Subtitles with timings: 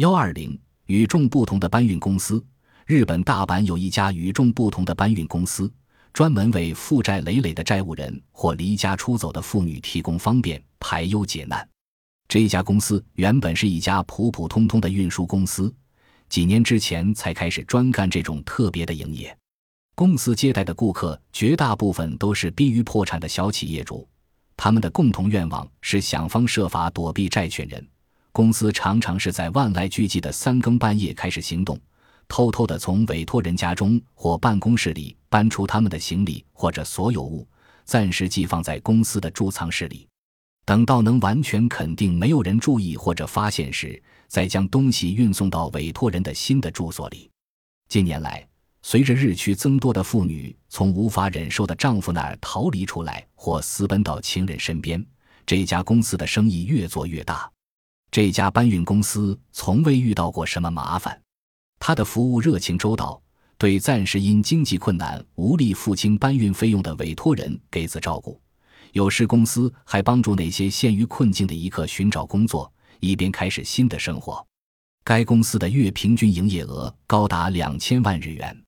[0.00, 2.42] 幺二零与众不同的搬运公司。
[2.86, 5.70] 日本大阪有一家与众不同的搬运公司，
[6.14, 11.68] 专门为负债累累的债务人或离家出走的妇女提供方便，排忧解难。
[12.28, 15.70] 这家公司原本是一家普普通通的运输公司，
[16.30, 19.36] 几年之前才开始专干这种特别的营业。
[19.94, 24.08] 公司接待的顾客绝大部分都是濒于破产的小企业主，
[24.56, 27.86] 他们的共同愿望是想方设法躲避债权人。
[28.32, 31.78] 公司常常是在万籁俱寂的三更半夜开始行动。
[32.28, 37.44] 偷偷地从委托人家中或办公室里搬出他们的行李或者所有物，
[37.84, 40.06] 暂时寄放在公司的贮藏室里，
[40.64, 47.28] 等到能完全肯定没有人注意或者发现时，再将东西运送到委托人的新的住所里。
[47.88, 48.46] 近年来，
[48.82, 55.04] 随着日趋增多的妇女从无法忍受的丈夫那儿逃离出来或私奔到情人身边，
[55.44, 57.50] 这家公司的生意越做越大。
[58.10, 61.20] 这家搬运公司从未遇到过什么麻烦。
[61.78, 63.20] 他的服务热情周到，
[63.56, 68.40] 对暂时因经济困难无力付清搬运费用的委托人给予照顾。
[68.92, 74.44] 有时公司还帮助那些陷于困境的一刻寻找工作，以便开始新的生活。
[75.04, 78.64] 该公司的月平均营业额高达两千万日元。